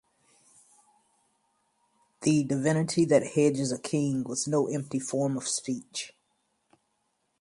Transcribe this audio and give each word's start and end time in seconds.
The 2.21 2.43
divinity 2.43 3.05
that 3.05 3.33
hedges 3.35 3.71
a 3.71 3.77
king 3.77 4.23
was 4.23 4.47
no 4.47 4.65
empty 4.67 4.97
form 4.99 5.37
of 5.37 5.47
speech. 5.47 6.15